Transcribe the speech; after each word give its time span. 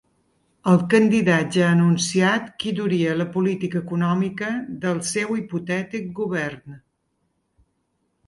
El 0.69 0.79
candidat 0.91 1.57
ja 1.57 1.65
ha 1.65 1.73
anunciat 1.73 2.47
qui 2.63 2.71
duria 2.79 3.11
la 3.19 3.27
política 3.35 3.81
econòmica 3.83 4.49
del 4.85 5.01
seu 5.09 5.37
hipotètic 5.41 6.09
govern. 6.21 6.81